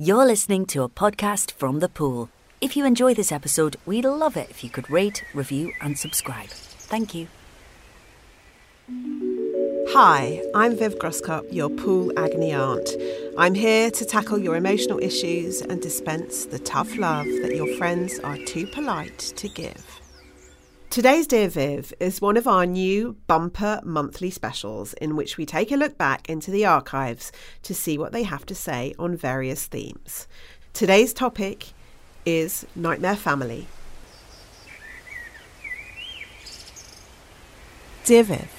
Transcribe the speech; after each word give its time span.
You're 0.00 0.26
listening 0.26 0.64
to 0.66 0.84
a 0.84 0.88
podcast 0.88 1.50
from 1.50 1.80
the 1.80 1.88
pool. 1.88 2.30
If 2.60 2.76
you 2.76 2.86
enjoy 2.86 3.14
this 3.14 3.32
episode, 3.32 3.74
we'd 3.84 4.04
love 4.04 4.36
it 4.36 4.48
if 4.48 4.62
you 4.62 4.70
could 4.70 4.88
rate, 4.88 5.24
review, 5.34 5.72
and 5.80 5.98
subscribe. 5.98 6.50
Thank 6.50 7.16
you. 7.16 7.26
Hi, 9.88 10.40
I'm 10.54 10.76
Viv 10.76 11.00
Groskop, 11.00 11.52
your 11.52 11.68
pool 11.68 12.12
agony 12.16 12.52
aunt. 12.52 12.88
I'm 13.36 13.54
here 13.54 13.90
to 13.90 14.04
tackle 14.04 14.38
your 14.38 14.54
emotional 14.54 15.00
issues 15.00 15.62
and 15.62 15.82
dispense 15.82 16.44
the 16.44 16.60
tough 16.60 16.96
love 16.96 17.26
that 17.42 17.56
your 17.56 17.76
friends 17.76 18.20
are 18.20 18.38
too 18.46 18.68
polite 18.68 19.18
to 19.18 19.48
give. 19.48 20.00
Today's 20.90 21.26
Dear 21.26 21.48
Viv 21.48 21.92
is 22.00 22.22
one 22.22 22.38
of 22.38 22.48
our 22.48 22.64
new 22.64 23.14
bumper 23.26 23.82
monthly 23.84 24.30
specials 24.30 24.94
in 24.94 25.16
which 25.16 25.36
we 25.36 25.44
take 25.44 25.70
a 25.70 25.76
look 25.76 25.98
back 25.98 26.26
into 26.30 26.50
the 26.50 26.64
archives 26.64 27.30
to 27.64 27.74
see 27.74 27.98
what 27.98 28.12
they 28.12 28.22
have 28.22 28.46
to 28.46 28.54
say 28.54 28.94
on 28.98 29.14
various 29.14 29.66
themes. 29.66 30.26
Today's 30.72 31.12
topic 31.12 31.74
is 32.24 32.66
Nightmare 32.74 33.16
Family. 33.16 33.66
Dear 38.06 38.22
Viv, 38.22 38.50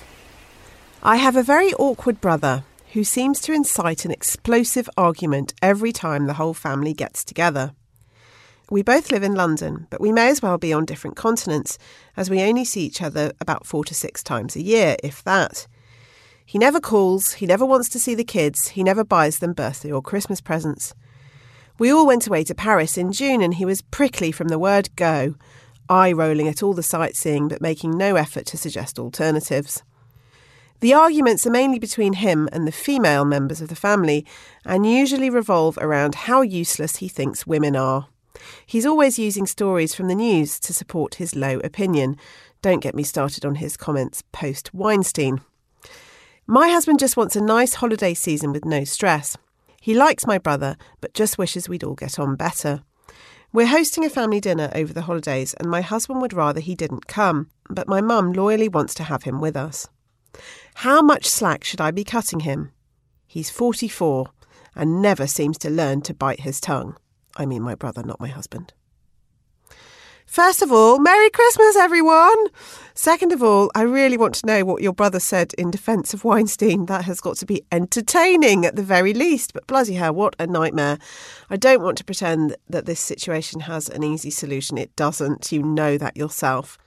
I 1.01 1.15
have 1.15 1.35
a 1.35 1.41
very 1.41 1.73
awkward 1.73 2.21
brother 2.21 2.63
who 2.93 3.03
seems 3.03 3.41
to 3.41 3.53
incite 3.53 4.05
an 4.05 4.11
explosive 4.11 4.87
argument 4.95 5.55
every 5.63 5.91
time 5.91 6.27
the 6.27 6.33
whole 6.35 6.53
family 6.53 6.93
gets 6.93 7.23
together. 7.23 7.73
We 8.71 8.83
both 8.83 9.11
live 9.11 9.23
in 9.23 9.33
London, 9.33 9.87
but 9.89 9.99
we 9.99 10.11
may 10.11 10.29
as 10.29 10.43
well 10.43 10.59
be 10.59 10.71
on 10.71 10.85
different 10.85 11.15
continents, 11.15 11.79
as 12.15 12.29
we 12.29 12.43
only 12.43 12.63
see 12.63 12.81
each 12.81 13.01
other 13.01 13.31
about 13.41 13.65
four 13.65 13.83
to 13.85 13.95
six 13.95 14.21
times 14.21 14.55
a 14.55 14.61
year, 14.61 14.95
if 15.03 15.23
that. 15.23 15.65
He 16.45 16.59
never 16.59 16.79
calls, 16.79 17.33
he 17.33 17.47
never 17.47 17.65
wants 17.65 17.89
to 17.89 17.99
see 17.99 18.13
the 18.13 18.23
kids, 18.23 18.69
he 18.69 18.83
never 18.83 19.03
buys 19.03 19.39
them 19.39 19.53
birthday 19.53 19.91
or 19.91 20.03
Christmas 20.03 20.39
presents. 20.39 20.93
We 21.79 21.91
all 21.91 22.05
went 22.05 22.27
away 22.27 22.43
to 22.43 22.53
Paris 22.53 22.95
in 22.95 23.11
June, 23.11 23.41
and 23.41 23.55
he 23.55 23.65
was 23.65 23.81
prickly 23.81 24.31
from 24.31 24.49
the 24.49 24.59
word 24.59 24.95
go, 24.95 25.33
eye 25.89 26.11
rolling 26.11 26.47
at 26.47 26.61
all 26.61 26.73
the 26.73 26.83
sightseeing, 26.83 27.47
but 27.47 27.61
making 27.61 27.97
no 27.97 28.17
effort 28.17 28.45
to 28.47 28.57
suggest 28.57 28.99
alternatives. 28.99 29.81
The 30.79 30.93
arguments 30.93 31.47
are 31.47 31.51
mainly 31.51 31.79
between 31.79 32.13
him 32.13 32.47
and 32.51 32.67
the 32.67 32.71
female 32.71 33.25
members 33.25 33.61
of 33.61 33.69
the 33.69 33.75
family 33.75 34.27
and 34.63 34.85
usually 34.85 35.31
revolve 35.31 35.77
around 35.81 36.13
how 36.15 36.41
useless 36.41 36.97
he 36.97 37.07
thinks 37.07 37.47
women 37.47 37.75
are. 37.75 38.07
He's 38.65 38.85
always 38.85 39.19
using 39.19 39.45
stories 39.45 39.93
from 39.93 40.07
the 40.07 40.15
news 40.15 40.59
to 40.61 40.73
support 40.73 41.15
his 41.15 41.35
low 41.35 41.59
opinion. 41.59 42.17
Don't 42.61 42.81
get 42.81 42.95
me 42.95 43.03
started 43.03 43.45
on 43.45 43.55
his 43.55 43.77
comments 43.77 44.23
post 44.31 44.73
Weinstein. 44.73 45.41
My 46.47 46.69
husband 46.69 46.99
just 46.99 47.17
wants 47.17 47.35
a 47.35 47.41
nice 47.41 47.75
holiday 47.75 48.13
season 48.13 48.51
with 48.51 48.65
no 48.65 48.83
stress. 48.83 49.37
He 49.81 49.93
likes 49.93 50.27
my 50.27 50.37
brother, 50.37 50.75
but 50.99 51.13
just 51.13 51.37
wishes 51.37 51.69
we'd 51.69 51.83
all 51.83 51.95
get 51.95 52.19
on 52.19 52.35
better. 52.35 52.81
We're 53.51 53.67
hosting 53.67 54.05
a 54.05 54.09
family 54.09 54.39
dinner 54.39 54.69
over 54.75 54.93
the 54.93 55.03
holidays, 55.03 55.53
and 55.55 55.69
my 55.69 55.81
husband 55.81 56.21
would 56.21 56.33
rather 56.33 56.59
he 56.59 56.75
didn't 56.75 57.07
come, 57.07 57.49
but 57.69 57.87
my 57.87 58.01
mum 58.01 58.33
loyally 58.33 58.69
wants 58.69 58.93
to 58.95 59.03
have 59.03 59.23
him 59.23 59.39
with 59.39 59.55
us. 59.55 59.87
How 60.75 61.01
much 61.01 61.25
slack 61.25 61.63
should 61.63 61.81
I 61.81 61.91
be 61.91 62.03
cutting 62.03 62.41
him? 62.41 62.71
He's 63.25 63.49
44 63.49 64.29
and 64.75 65.01
never 65.01 65.27
seems 65.27 65.57
to 65.59 65.69
learn 65.69 66.01
to 66.01 66.13
bite 66.13 66.41
his 66.41 66.61
tongue. 66.61 66.95
I 67.39 67.45
mean, 67.45 67.63
my 67.63 67.73
brother, 67.73 68.03
not 68.03 68.19
my 68.19 68.27
husband. 68.27 68.73
First 70.25 70.61
of 70.61 70.71
all, 70.71 70.99
Merry 70.99 71.31
Christmas, 71.31 71.75
everyone! 71.75 72.47
Second 72.93 73.31
of 73.31 73.41
all, 73.41 73.71
I 73.73 73.81
really 73.81 74.17
want 74.17 74.35
to 74.35 74.45
know 74.45 74.63
what 74.63 74.83
your 74.83 74.93
brother 74.93 75.19
said 75.19 75.53
in 75.57 75.71
defence 75.71 76.13
of 76.13 76.23
Weinstein. 76.23 76.85
That 76.85 77.05
has 77.05 77.19
got 77.19 77.37
to 77.37 77.47
be 77.47 77.63
entertaining 77.71 78.63
at 78.63 78.75
the 78.75 78.83
very 78.83 79.13
least, 79.13 79.53
but 79.53 79.65
bloody 79.65 79.95
hell, 79.95 80.13
what 80.13 80.35
a 80.37 80.45
nightmare. 80.45 80.99
I 81.49 81.55
don't 81.55 81.81
want 81.81 81.97
to 81.97 82.03
pretend 82.03 82.55
that 82.69 82.85
this 82.85 82.99
situation 82.99 83.61
has 83.61 83.89
an 83.89 84.03
easy 84.03 84.29
solution. 84.29 84.77
It 84.77 84.95
doesn't. 84.95 85.51
You 85.51 85.63
know 85.63 85.97
that 85.97 86.15
yourself. 86.15 86.77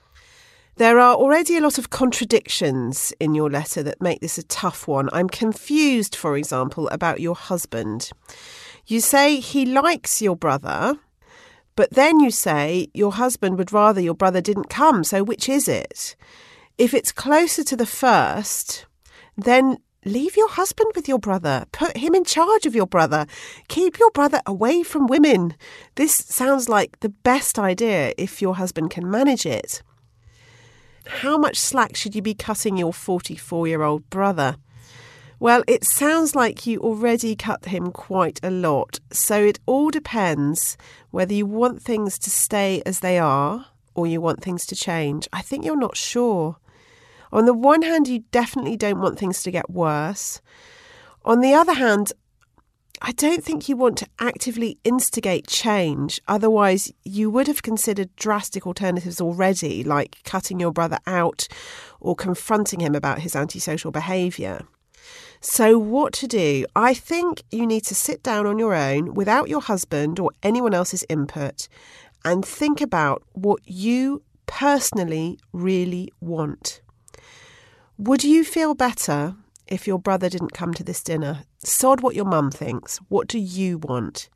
There 0.77 0.99
are 0.99 1.15
already 1.15 1.57
a 1.57 1.61
lot 1.61 1.77
of 1.77 1.89
contradictions 1.89 3.11
in 3.19 3.35
your 3.35 3.49
letter 3.49 3.83
that 3.83 4.01
make 4.01 4.21
this 4.21 4.37
a 4.37 4.43
tough 4.43 4.87
one. 4.87 5.09
I'm 5.11 5.29
confused, 5.29 6.15
for 6.15 6.37
example, 6.37 6.87
about 6.89 7.19
your 7.19 7.35
husband. 7.35 8.11
You 8.85 8.99
say 8.99 9.39
he 9.39 9.65
likes 9.65 10.21
your 10.21 10.35
brother, 10.35 10.97
but 11.75 11.91
then 11.91 12.19
you 12.19 12.31
say 12.31 12.89
your 12.93 13.13
husband 13.13 13.57
would 13.57 13.71
rather 13.71 14.01
your 14.01 14.13
brother 14.13 14.41
didn't 14.41 14.69
come. 14.69 15.03
So 15.03 15.23
which 15.23 15.47
is 15.47 15.67
it? 15.67 16.15
If 16.77 16.93
it's 16.93 17.11
closer 17.11 17.63
to 17.63 17.75
the 17.75 17.85
first, 17.85 18.85
then 19.37 19.77
leave 20.05 20.35
your 20.35 20.49
husband 20.49 20.91
with 20.95 21.07
your 21.07 21.19
brother. 21.19 21.65
Put 21.71 21.97
him 21.97 22.13
in 22.13 22.25
charge 22.25 22.65
of 22.65 22.75
your 22.75 22.87
brother. 22.87 23.25
Keep 23.69 23.99
your 23.99 24.11
brother 24.11 24.41
away 24.45 24.83
from 24.83 25.07
women. 25.07 25.55
This 25.95 26.13
sounds 26.13 26.67
like 26.67 26.99
the 26.99 27.09
best 27.09 27.57
idea 27.57 28.13
if 28.17 28.41
your 28.41 28.55
husband 28.55 28.89
can 28.91 29.09
manage 29.09 29.45
it. 29.45 29.81
How 31.05 31.37
much 31.37 31.57
slack 31.57 31.95
should 31.95 32.15
you 32.15 32.21
be 32.21 32.33
cutting 32.33 32.77
your 32.77 32.93
44 32.93 33.67
year 33.67 33.83
old 33.83 34.09
brother? 34.09 34.57
Well, 35.43 35.65
it 35.67 35.83
sounds 35.83 36.35
like 36.35 36.65
you 36.65 36.79
already 36.79 37.35
cut 37.35 37.65
him 37.65 37.91
quite 37.91 38.39
a 38.41 38.49
lot. 38.49 39.01
So 39.11 39.43
it 39.43 39.59
all 39.65 39.89
depends 39.89 40.77
whether 41.11 41.33
you 41.33 41.45
want 41.45 41.81
things 41.81 42.17
to 42.19 42.29
stay 42.29 42.81
as 42.85 43.01
they 43.01 43.19
are 43.19 43.65
or 43.93 44.07
you 44.07 44.21
want 44.21 44.41
things 44.41 44.65
to 44.67 44.73
change. 44.73 45.27
I 45.33 45.41
think 45.41 45.65
you're 45.65 45.75
not 45.75 45.97
sure. 45.97 46.55
On 47.33 47.45
the 47.45 47.53
one 47.53 47.81
hand, 47.81 48.07
you 48.07 48.23
definitely 48.31 48.77
don't 48.77 49.01
want 49.01 49.19
things 49.19 49.43
to 49.43 49.51
get 49.51 49.69
worse. 49.69 50.39
On 51.25 51.41
the 51.41 51.53
other 51.53 51.73
hand, 51.73 52.13
I 53.01 53.11
don't 53.11 53.43
think 53.43 53.67
you 53.67 53.75
want 53.75 53.97
to 53.97 54.07
actively 54.19 54.77
instigate 54.85 55.47
change. 55.47 56.21
Otherwise, 56.25 56.89
you 57.03 57.29
would 57.29 57.47
have 57.47 57.63
considered 57.63 58.15
drastic 58.15 58.65
alternatives 58.65 59.19
already, 59.19 59.83
like 59.83 60.23
cutting 60.23 60.61
your 60.61 60.71
brother 60.71 60.99
out 61.05 61.49
or 61.99 62.15
confronting 62.15 62.79
him 62.79 62.95
about 62.95 63.19
his 63.19 63.35
antisocial 63.35 63.91
behaviour. 63.91 64.61
So, 65.45 65.77
what 65.77 66.13
to 66.13 66.27
do? 66.27 66.65
I 66.73 66.93
think 66.93 67.43
you 67.51 67.65
need 67.65 67.83
to 67.87 67.95
sit 67.95 68.23
down 68.23 68.45
on 68.45 68.57
your 68.57 68.73
own 68.73 69.13
without 69.13 69.49
your 69.49 69.59
husband 69.59 70.17
or 70.17 70.31
anyone 70.41 70.73
else's 70.73 71.03
input 71.09 71.67
and 72.23 72.45
think 72.45 72.79
about 72.79 73.23
what 73.33 73.59
you 73.65 74.21
personally 74.45 75.37
really 75.51 76.09
want. 76.21 76.79
Would 77.97 78.23
you 78.23 78.45
feel 78.45 78.73
better 78.73 79.35
if 79.67 79.85
your 79.85 79.99
brother 79.99 80.29
didn't 80.29 80.53
come 80.53 80.73
to 80.75 80.83
this 80.83 81.03
dinner? 81.03 81.43
Sod 81.57 81.99
what 81.99 82.15
your 82.15 82.23
mum 82.23 82.49
thinks. 82.49 82.99
What 83.09 83.27
do 83.27 83.37
you 83.37 83.79
want? 83.79 84.29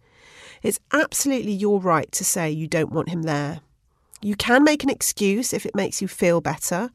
It's 0.62 0.82
absolutely 0.92 1.54
your 1.54 1.80
right 1.80 2.12
to 2.12 2.26
say 2.26 2.52
you 2.52 2.68
don't 2.68 2.92
want 2.92 3.08
him 3.08 3.22
there. 3.22 3.62
You 4.22 4.36
can 4.36 4.62
make 4.62 4.84
an 4.84 4.90
excuse 4.90 5.54
if 5.54 5.66
it 5.66 5.74
makes 5.74 6.02
you 6.02 6.10
feel 6.10 6.42
better 6.42 6.92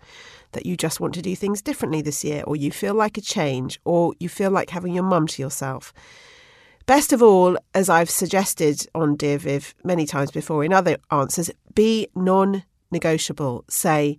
that 0.52 0.66
you 0.66 0.76
just 0.76 1.00
want 1.00 1.14
to 1.14 1.22
do 1.22 1.34
things 1.36 1.62
differently 1.62 2.02
this 2.02 2.24
year, 2.24 2.42
or 2.46 2.56
you 2.56 2.70
feel 2.70 2.94
like 2.94 3.18
a 3.18 3.20
change, 3.20 3.80
or 3.84 4.14
you 4.20 4.28
feel 4.28 4.50
like 4.50 4.70
having 4.70 4.94
your 4.94 5.04
mum 5.04 5.26
to 5.26 5.42
yourself. 5.42 5.92
Best 6.86 7.12
of 7.12 7.22
all, 7.22 7.56
as 7.74 7.88
I've 7.88 8.10
suggested 8.10 8.86
on 8.94 9.16
Dear 9.16 9.38
Viv 9.38 9.74
many 9.84 10.04
times 10.04 10.30
before 10.30 10.64
in 10.64 10.72
other 10.72 10.96
answers, 11.10 11.50
be 11.74 12.08
non 12.14 12.64
negotiable. 12.90 13.64
Say, 13.68 14.18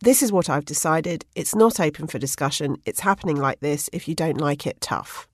This 0.00 0.22
is 0.22 0.32
what 0.32 0.50
I've 0.50 0.64
decided. 0.64 1.24
It's 1.34 1.54
not 1.54 1.78
open 1.78 2.06
for 2.08 2.18
discussion. 2.18 2.76
It's 2.84 3.00
happening 3.00 3.36
like 3.36 3.60
this. 3.60 3.88
If 3.92 4.08
you 4.08 4.14
don't 4.14 4.40
like 4.40 4.66
it, 4.66 4.80
tough. 4.80 5.28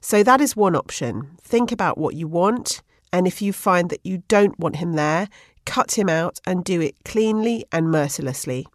So 0.00 0.24
that 0.24 0.40
is 0.40 0.56
one 0.56 0.74
option. 0.74 1.38
Think 1.42 1.70
about 1.70 1.96
what 1.96 2.16
you 2.16 2.26
want. 2.26 2.82
And 3.12 3.26
if 3.26 3.40
you 3.40 3.52
find 3.52 3.88
that 3.90 4.04
you 4.04 4.22
don't 4.26 4.58
want 4.58 4.76
him 4.76 4.94
there, 4.94 5.28
cut 5.64 5.96
him 5.96 6.08
out 6.08 6.40
and 6.44 6.64
do 6.64 6.80
it 6.80 6.96
cleanly 7.04 7.64
and 7.70 7.90
mercilessly. 7.90 8.66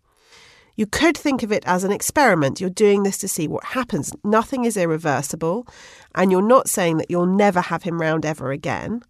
You 0.78 0.86
could 0.86 1.18
think 1.18 1.42
of 1.42 1.52
it 1.52 1.64
as 1.66 1.84
an 1.84 1.92
experiment. 1.92 2.62
You're 2.62 2.70
doing 2.70 3.02
this 3.02 3.18
to 3.18 3.28
see 3.28 3.48
what 3.48 3.64
happens. 3.64 4.14
Nothing 4.24 4.64
is 4.64 4.78
irreversible, 4.78 5.68
and 6.14 6.32
you're 6.32 6.42
not 6.44 6.70
saying 6.70 6.98
that 6.98 7.10
you'll 7.10 7.26
never 7.26 7.62
have 7.62 7.82
him 7.82 8.00
round 8.00 8.28
ever 8.28 8.52
again. 8.52 9.02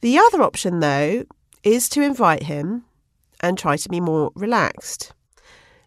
The 0.00 0.18
other 0.18 0.42
option, 0.42 0.80
though, 0.80 1.24
is 1.62 1.88
to 1.90 2.02
invite 2.02 2.42
him 2.42 2.84
and 3.40 3.56
try 3.56 3.76
to 3.76 3.88
be 3.88 4.00
more 4.00 4.32
relaxed. 4.34 5.12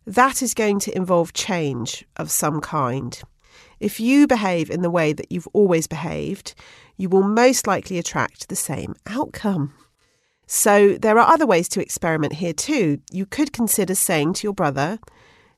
That 0.07 0.41
is 0.41 0.53
going 0.53 0.79
to 0.79 0.95
involve 0.95 1.33
change 1.33 2.05
of 2.15 2.31
some 2.31 2.61
kind. 2.61 3.21
If 3.81 3.99
you 3.99 4.25
behave 4.25 4.69
in 4.69 4.81
the 4.83 4.89
way 4.89 5.11
that 5.11 5.31
you've 5.31 5.47
always 5.51 5.85
behaved, 5.85 6.55
you 6.95 7.09
will 7.09 7.23
most 7.23 7.67
likely 7.67 7.97
attract 7.97 8.47
the 8.47 8.55
same 8.55 8.95
outcome. 9.05 9.73
So, 10.51 10.97
there 10.97 11.19
are 11.19 11.31
other 11.31 11.45
ways 11.45 11.69
to 11.69 11.79
experiment 11.79 12.33
here 12.33 12.53
too. 12.53 13.01
You 13.11 13.27
could 13.27 13.53
consider 13.53 13.93
saying 13.93 14.33
to 14.33 14.47
your 14.47 14.53
brother, 14.53 14.97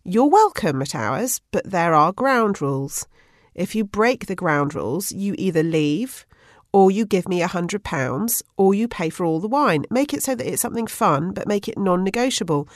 You're 0.03 0.29
welcome 0.29 0.81
at 0.81 0.93
ours, 0.93 1.39
but 1.51 1.63
there 1.63 1.93
are 1.93 2.11
ground 2.11 2.61
rules. 2.61 3.07
If 3.55 3.73
you 3.73 3.85
break 3.85 4.25
the 4.25 4.35
ground 4.35 4.75
rules, 4.75 5.13
you 5.13 5.33
either 5.37 5.63
leave, 5.63 6.25
or 6.73 6.91
you 6.91 7.05
give 7.05 7.29
me 7.29 7.41
a 7.41 7.47
hundred 7.47 7.85
pounds, 7.85 8.43
or 8.57 8.73
you 8.73 8.89
pay 8.89 9.09
for 9.09 9.25
all 9.25 9.39
the 9.39 9.47
wine. 9.47 9.85
Make 9.89 10.13
it 10.13 10.23
so 10.23 10.35
that 10.35 10.45
it's 10.45 10.61
something 10.61 10.87
fun, 10.87 11.31
but 11.31 11.47
make 11.47 11.69
it 11.69 11.77
non 11.77 12.03
negotiable. 12.03 12.67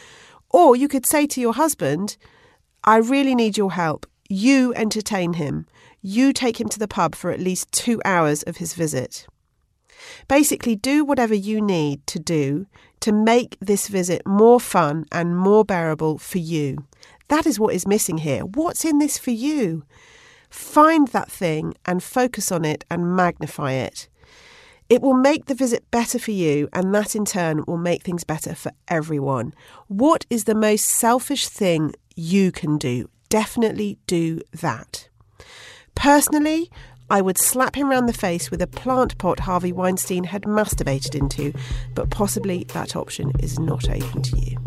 Or 0.50 0.74
you 0.78 0.88
could 0.88 1.06
say 1.06 1.28
to 1.28 1.42
your 1.42 1.54
husband, 1.54 2.16
I 2.86 2.96
really 2.96 3.36
need 3.36 3.58
your 3.58 3.74
help. 3.74 4.06
You 4.30 4.74
entertain 4.76 5.34
him. 5.34 5.66
You 6.02 6.32
take 6.32 6.62
him 6.62 6.70
to 6.70 6.80
the 6.80 6.88
pub 6.88 7.14
for 7.14 7.32
at 7.32 7.42
least 7.42 7.74
two 7.74 8.02
hours 8.06 8.42
of 8.44 8.56
his 8.56 8.74
visit. 8.74 9.28
Basically, 10.28 10.76
do 10.76 11.04
whatever 11.06 11.34
you 11.34 11.62
need 11.62 12.06
to 12.08 12.20
do 12.20 12.66
to 13.02 13.12
make 13.12 13.58
this 13.60 13.88
visit 13.88 14.26
more 14.26 14.60
fun 14.60 15.06
and 15.12 15.38
more 15.38 15.64
bearable 15.64 16.18
for 16.18 16.40
you. 16.40 16.86
That 17.28 17.46
is 17.46 17.60
what 17.60 17.74
is 17.74 17.88
missing 17.88 18.20
here. 18.20 18.42
What's 18.42 18.86
in 18.86 19.00
this 19.00 19.18
for 19.18 19.32
you? 19.32 19.84
Find 20.50 21.08
that 21.10 21.32
thing 21.32 21.74
and 21.86 22.02
focus 22.02 22.52
on 22.52 22.64
it 22.66 22.86
and 22.90 23.16
magnify 23.16 23.74
it. 23.74 24.08
It 24.88 25.02
will 25.02 25.16
make 25.16 25.46
the 25.46 25.56
visit 25.56 25.90
better 25.90 26.20
for 26.20 26.32
you, 26.32 26.70
and 26.72 26.94
that 26.94 27.16
in 27.16 27.26
turn 27.26 27.64
will 27.66 27.78
make 27.78 28.04
things 28.04 28.24
better 28.24 28.54
for 28.54 28.72
everyone. 28.88 29.54
What 29.88 30.26
is 30.30 30.44
the 30.44 30.54
most 30.54 30.86
selfish 30.86 31.48
thing 31.48 31.94
you 32.16 32.52
can 32.52 32.78
do? 32.78 33.10
Definitely 33.30 33.98
do 34.06 34.42
that. 34.54 35.10
Personally, 35.96 36.70
I 37.10 37.22
would 37.22 37.38
slap 37.38 37.76
him 37.76 37.90
round 37.90 38.10
the 38.10 38.14
face 38.14 38.50
with 38.50 38.62
a 38.62 38.68
plant 38.68 39.18
pot 39.18 39.42
Harvey 39.42 39.72
Weinstein 39.72 40.24
had 40.24 40.44
masturbated 40.44 41.14
into, 41.14 41.54
but 41.94 42.10
possibly 42.10 42.66
that 42.74 42.96
option 42.96 43.32
is 43.40 43.60
not 43.60 43.90
open 43.90 44.22
to 44.24 44.38
you. 44.38 44.58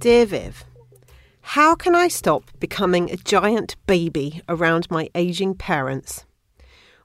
Dear 0.00 0.26
Viv, 0.26 0.64
how 1.40 1.74
can 1.74 1.94
I 1.94 2.08
stop 2.08 2.50
becoming 2.58 3.10
a 3.10 3.16
giant 3.16 3.76
baby 3.86 4.42
around 4.48 4.90
my 4.90 5.08
ageing 5.14 5.54
parents? 5.54 6.24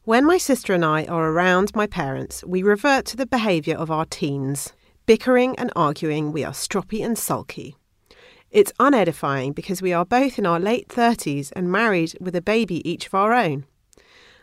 When 0.03 0.25
my 0.25 0.37
sister 0.37 0.73
and 0.73 0.83
I 0.83 1.05
are 1.05 1.29
around 1.29 1.75
my 1.75 1.85
parents, 1.85 2.43
we 2.43 2.63
revert 2.63 3.05
to 3.05 3.17
the 3.17 3.27
behaviour 3.27 3.75
of 3.75 3.91
our 3.91 4.05
teens. 4.05 4.73
Bickering 5.05 5.57
and 5.59 5.71
arguing, 5.75 6.31
we 6.31 6.43
are 6.43 6.51
stroppy 6.51 7.05
and 7.05 7.17
sulky. 7.17 7.75
It's 8.51 8.73
unedifying 8.79 9.53
because 9.53 9.79
we 9.79 9.93
are 9.93 10.05
both 10.05 10.39
in 10.39 10.47
our 10.47 10.59
late 10.59 10.87
30s 10.87 11.51
and 11.55 11.71
married 11.71 12.15
with 12.19 12.35
a 12.35 12.41
baby 12.41 12.89
each 12.89 13.05
of 13.05 13.13
our 13.13 13.31
own. 13.31 13.65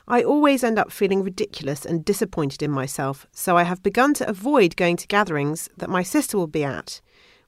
I 0.06 0.22
always 0.22 0.62
end 0.62 0.78
up 0.78 0.92
feeling 0.92 1.24
ridiculous 1.24 1.84
and 1.84 2.04
disappointed 2.04 2.62
in 2.62 2.70
myself, 2.70 3.26
so 3.32 3.56
I 3.56 3.64
have 3.64 3.82
begun 3.82 4.14
to 4.14 4.28
avoid 4.28 4.76
going 4.76 4.96
to 4.98 5.08
gatherings 5.08 5.68
that 5.76 5.90
my 5.90 6.04
sister 6.04 6.38
will 6.38 6.46
be 6.46 6.62
at, 6.62 7.00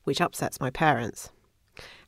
which 0.03 0.21
upsets 0.21 0.59
my 0.59 0.69
parents. 0.71 1.31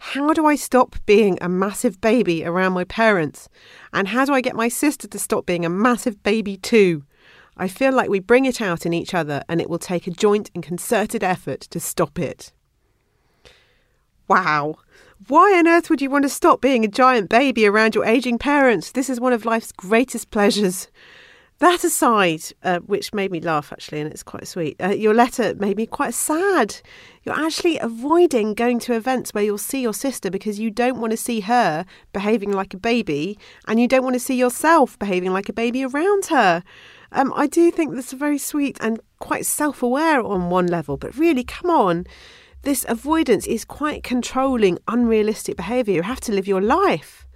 How 0.00 0.32
do 0.32 0.46
I 0.46 0.56
stop 0.56 0.96
being 1.06 1.38
a 1.40 1.48
massive 1.48 2.00
baby 2.00 2.44
around 2.44 2.72
my 2.72 2.82
parents? 2.82 3.48
And 3.92 4.08
how 4.08 4.24
do 4.24 4.32
I 4.32 4.40
get 4.40 4.56
my 4.56 4.66
sister 4.66 5.06
to 5.06 5.18
stop 5.20 5.46
being 5.46 5.64
a 5.64 5.70
massive 5.70 6.20
baby 6.24 6.56
too? 6.56 7.04
I 7.56 7.68
feel 7.68 7.92
like 7.92 8.10
we 8.10 8.18
bring 8.18 8.46
it 8.46 8.60
out 8.60 8.84
in 8.84 8.94
each 8.94 9.14
other 9.14 9.44
and 9.48 9.60
it 9.60 9.70
will 9.70 9.78
take 9.78 10.08
a 10.08 10.10
joint 10.10 10.50
and 10.56 10.64
concerted 10.64 11.22
effort 11.22 11.60
to 11.60 11.78
stop 11.78 12.18
it. 12.18 12.52
Wow. 14.30 14.76
Why 15.26 15.58
on 15.58 15.66
earth 15.66 15.90
would 15.90 16.00
you 16.00 16.08
want 16.08 16.22
to 16.22 16.28
stop 16.28 16.60
being 16.60 16.84
a 16.84 16.88
giant 16.88 17.28
baby 17.28 17.66
around 17.66 17.96
your 17.96 18.04
aging 18.04 18.38
parents? 18.38 18.92
This 18.92 19.10
is 19.10 19.18
one 19.18 19.32
of 19.32 19.44
life's 19.44 19.72
greatest 19.72 20.30
pleasures. 20.30 20.86
That 21.58 21.82
aside, 21.82 22.42
uh, 22.62 22.78
which 22.78 23.12
made 23.12 23.32
me 23.32 23.40
laugh 23.40 23.72
actually, 23.72 24.00
and 24.00 24.08
it's 24.08 24.22
quite 24.22 24.46
sweet, 24.46 24.76
uh, 24.80 24.90
your 24.90 25.14
letter 25.14 25.56
made 25.56 25.76
me 25.76 25.84
quite 25.84 26.14
sad. 26.14 26.80
You're 27.24 27.44
actually 27.44 27.78
avoiding 27.78 28.54
going 28.54 28.78
to 28.78 28.94
events 28.94 29.34
where 29.34 29.42
you'll 29.42 29.58
see 29.58 29.82
your 29.82 29.92
sister 29.92 30.30
because 30.30 30.60
you 30.60 30.70
don't 30.70 31.00
want 31.00 31.10
to 31.10 31.16
see 31.16 31.40
her 31.40 31.84
behaving 32.12 32.52
like 32.52 32.72
a 32.72 32.78
baby 32.78 33.36
and 33.66 33.80
you 33.80 33.88
don't 33.88 34.04
want 34.04 34.14
to 34.14 34.20
see 34.20 34.36
yourself 34.36 34.96
behaving 35.00 35.32
like 35.32 35.48
a 35.48 35.52
baby 35.52 35.84
around 35.84 36.26
her. 36.26 36.62
Um, 37.10 37.32
I 37.34 37.48
do 37.48 37.72
think 37.72 37.96
that's 37.96 38.12
very 38.12 38.38
sweet 38.38 38.78
and 38.80 39.00
quite 39.18 39.44
self 39.44 39.82
aware 39.82 40.22
on 40.22 40.50
one 40.50 40.68
level, 40.68 40.96
but 40.96 41.16
really, 41.18 41.42
come 41.42 41.68
on. 41.68 42.06
This 42.62 42.84
avoidance 42.88 43.46
is 43.46 43.64
quite 43.64 44.02
controlling, 44.02 44.78
unrealistic 44.86 45.56
behaviour. 45.56 45.94
You 45.94 46.02
have 46.02 46.20
to 46.20 46.32
live 46.32 46.46
your 46.46 46.60
life. 46.60 47.26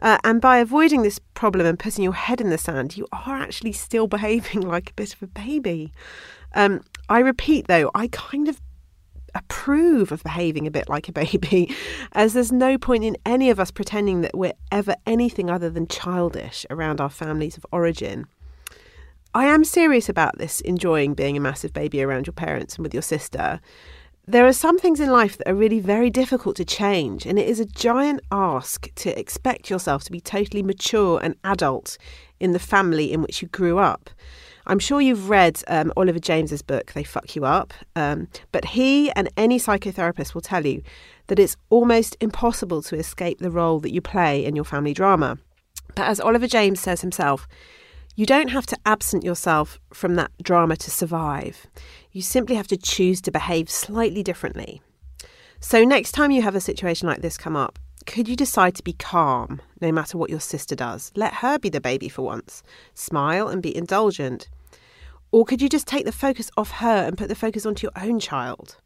Uh, 0.00 0.18
and 0.24 0.40
by 0.40 0.58
avoiding 0.58 1.02
this 1.02 1.20
problem 1.34 1.66
and 1.66 1.78
putting 1.78 2.02
your 2.02 2.14
head 2.14 2.40
in 2.40 2.50
the 2.50 2.58
sand, 2.58 2.96
you 2.96 3.06
are 3.12 3.36
actually 3.36 3.72
still 3.72 4.06
behaving 4.16 4.62
like 4.62 4.90
a 4.90 4.94
bit 4.94 5.14
of 5.14 5.22
a 5.22 5.26
baby. 5.26 5.92
Um, 6.54 6.80
I 7.08 7.20
repeat, 7.20 7.68
though, 7.68 7.90
I 7.94 8.08
kind 8.08 8.48
of 8.48 8.60
approve 9.34 10.12
of 10.12 10.22
behaving 10.22 10.66
a 10.66 10.70
bit 10.70 10.88
like 10.88 11.08
a 11.08 11.12
baby, 11.24 11.74
as 12.12 12.32
there's 12.32 12.52
no 12.52 12.78
point 12.78 13.04
in 13.04 13.16
any 13.26 13.50
of 13.50 13.60
us 13.60 13.70
pretending 13.70 14.22
that 14.22 14.36
we're 14.36 14.52
ever 14.70 14.96
anything 15.06 15.50
other 15.50 15.70
than 15.70 15.86
childish 15.86 16.64
around 16.70 17.00
our 17.00 17.10
families 17.10 17.56
of 17.56 17.66
origin. 17.72 18.26
I 19.34 19.46
am 19.46 19.64
serious 19.64 20.10
about 20.10 20.36
this 20.36 20.60
enjoying 20.60 21.14
being 21.14 21.38
a 21.38 21.40
massive 21.40 21.72
baby 21.72 22.02
around 22.02 22.26
your 22.26 22.34
parents 22.34 22.76
and 22.76 22.82
with 22.82 22.92
your 22.92 23.02
sister. 23.02 23.60
There 24.26 24.46
are 24.46 24.52
some 24.52 24.78
things 24.78 25.00
in 25.00 25.10
life 25.10 25.36
that 25.38 25.48
are 25.48 25.54
really 25.54 25.80
very 25.80 26.08
difficult 26.08 26.54
to 26.56 26.64
change, 26.64 27.26
and 27.26 27.40
it 27.40 27.48
is 27.48 27.58
a 27.58 27.64
giant 27.64 28.20
ask 28.30 28.88
to 28.94 29.18
expect 29.18 29.68
yourself 29.68 30.04
to 30.04 30.12
be 30.12 30.20
totally 30.20 30.62
mature 30.62 31.18
and 31.20 31.34
adult 31.42 31.98
in 32.38 32.52
the 32.52 32.60
family 32.60 33.12
in 33.12 33.20
which 33.20 33.42
you 33.42 33.48
grew 33.48 33.78
up. 33.78 34.10
I'm 34.64 34.78
sure 34.78 35.00
you've 35.00 35.28
read 35.28 35.60
um, 35.66 35.92
Oliver 35.96 36.20
James's 36.20 36.62
book, 36.62 36.92
They 36.92 37.02
Fuck 37.02 37.34
You 37.34 37.44
Up, 37.44 37.74
um, 37.96 38.28
but 38.52 38.64
he 38.66 39.10
and 39.10 39.28
any 39.36 39.58
psychotherapist 39.58 40.34
will 40.34 40.40
tell 40.40 40.64
you 40.64 40.84
that 41.26 41.40
it's 41.40 41.56
almost 41.68 42.16
impossible 42.20 42.80
to 42.82 42.96
escape 42.96 43.40
the 43.40 43.50
role 43.50 43.80
that 43.80 43.92
you 43.92 44.00
play 44.00 44.44
in 44.44 44.54
your 44.54 44.64
family 44.64 44.94
drama. 44.94 45.38
But 45.96 46.06
as 46.06 46.20
Oliver 46.20 46.46
James 46.46 46.78
says 46.78 47.00
himself, 47.00 47.48
you 48.14 48.26
don't 48.26 48.50
have 48.50 48.66
to 48.66 48.76
absent 48.84 49.24
yourself 49.24 49.80
from 49.92 50.14
that 50.16 50.30
drama 50.42 50.76
to 50.76 50.90
survive. 50.90 51.66
You 52.12 52.20
simply 52.20 52.56
have 52.56 52.68
to 52.68 52.76
choose 52.76 53.22
to 53.22 53.30
behave 53.30 53.70
slightly 53.70 54.22
differently. 54.22 54.82
So, 55.60 55.82
next 55.82 56.12
time 56.12 56.30
you 56.30 56.42
have 56.42 56.54
a 56.54 56.60
situation 56.60 57.08
like 57.08 57.22
this 57.22 57.38
come 57.38 57.56
up, 57.56 57.78
could 58.04 58.28
you 58.28 58.36
decide 58.36 58.74
to 58.74 58.82
be 58.82 58.92
calm 58.92 59.62
no 59.80 59.90
matter 59.90 60.18
what 60.18 60.28
your 60.28 60.40
sister 60.40 60.74
does? 60.74 61.10
Let 61.16 61.34
her 61.34 61.58
be 61.58 61.70
the 61.70 61.80
baby 61.80 62.10
for 62.10 62.20
once. 62.20 62.62
Smile 62.92 63.48
and 63.48 63.62
be 63.62 63.74
indulgent. 63.74 64.50
Or 65.30 65.46
could 65.46 65.62
you 65.62 65.70
just 65.70 65.86
take 65.86 66.04
the 66.04 66.12
focus 66.12 66.50
off 66.56 66.70
her 66.72 67.06
and 67.06 67.16
put 67.16 67.28
the 67.28 67.34
focus 67.34 67.64
onto 67.64 67.86
your 67.86 68.04
own 68.04 68.20
child? 68.20 68.76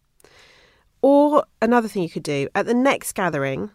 Or 1.03 1.45
another 1.61 1.89
thing 1.89 2.05
you 2.05 2.11
could 2.11 2.23
do 2.23 2.49
at 2.55 2.67
the 2.67 2.75
next 2.75 3.15
gathering, 3.15 3.71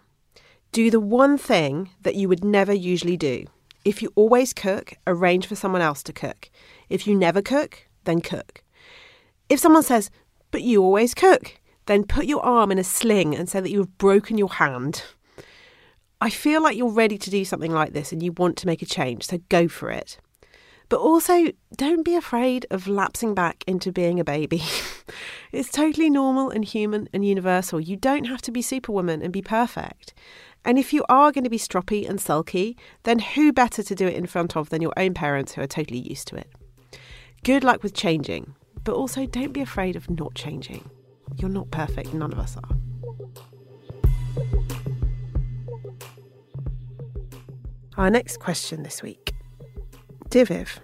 do 0.72 0.90
the 0.90 1.02
one 1.02 1.38
thing 1.38 1.90
that 2.04 2.16
you 2.16 2.30
would 2.30 2.46
never 2.46 2.72
usually 2.72 3.18
do. 3.18 3.46
If 3.84 4.02
you 4.02 4.14
always 4.16 4.54
cook, 4.54 4.94
arrange 5.06 5.46
for 5.46 5.56
someone 5.56 5.82
else 5.82 6.04
to 6.04 6.14
cook. 6.14 6.50
If 6.88 7.06
you 7.06 7.16
never 7.16 7.42
cook, 7.42 7.88
then 8.06 8.22
cook. 8.22 8.64
If 9.52 9.60
someone 9.60 9.84
says, 9.84 10.10
but 10.52 10.62
you 10.62 10.82
always 10.82 11.14
cook, 11.14 11.60
then 11.86 12.06
put 12.06 12.26
your 12.26 12.40
arm 12.40 12.72
in 12.72 12.80
a 12.80 12.86
sling 12.86 13.36
and 13.36 13.50
say 13.50 13.60
that 13.60 13.70
you 13.70 13.80
have 13.80 13.98
broken 13.98 14.38
your 14.38 14.48
hand. 14.48 15.04
I 16.22 16.30
feel 16.30 16.64
like 16.64 16.78
you're 16.78 16.88
ready 16.88 17.18
to 17.18 17.30
do 17.30 17.44
something 17.44 17.74
like 17.74 17.92
this 17.92 18.14
and 18.14 18.24
you 18.24 18.32
want 18.32 18.56
to 18.60 18.66
make 18.66 18.82
a 18.82 18.86
change, 18.86 19.28
so 19.28 19.40
go 19.50 19.68
for 19.68 19.90
it. 19.90 20.18
But 20.88 21.02
also, 21.02 21.48
don't 21.76 22.06
be 22.06 22.16
afraid 22.16 22.66
of 22.72 22.88
lapsing 22.88 23.36
back 23.36 23.66
into 23.68 23.92
being 23.92 24.22
a 24.22 24.24
baby. 24.24 24.64
it's 25.52 25.70
totally 25.70 26.10
normal 26.10 26.50
and 26.50 26.64
human 26.64 27.10
and 27.12 27.26
universal. 27.26 27.82
You 27.82 27.98
don't 27.98 28.28
have 28.28 28.42
to 28.44 28.54
be 28.54 28.62
Superwoman 28.62 29.22
and 29.22 29.34
be 29.34 29.42
perfect. 29.42 30.14
And 30.64 30.80
if 30.80 30.94
you 30.94 31.04
are 31.10 31.34
going 31.34 31.44
to 31.44 31.50
be 31.50 31.58
stroppy 31.58 32.08
and 32.08 32.22
sulky, 32.22 32.78
then 33.04 33.20
who 33.20 33.52
better 33.52 33.84
to 33.84 33.96
do 33.96 34.08
it 34.08 34.16
in 34.16 34.28
front 34.28 34.56
of 34.56 34.70
than 34.70 34.82
your 34.82 34.94
own 34.96 35.14
parents 35.14 35.56
who 35.56 35.62
are 35.62 35.68
totally 35.68 36.00
used 36.00 36.30
to 36.30 36.38
it? 36.38 36.48
Good 37.44 37.66
luck 37.66 37.84
with 37.84 37.94
changing. 37.94 38.56
But 38.84 38.96
also 38.96 39.26
don't 39.26 39.54
be 39.54 39.62
afraid 39.62 39.96
of 39.96 40.10
not 40.10 40.34
changing. 40.36 40.90
You're 41.38 41.50
not 41.50 41.72
perfect, 41.72 42.14
none 42.14 42.32
of 42.32 42.40
us 42.40 42.58
are. 42.58 42.76
Our 47.98 48.10
next 48.10 48.38
question 48.38 48.84
this 48.84 49.04
week. 49.04 49.34
Dear 50.30 50.46
Viv, 50.46 50.80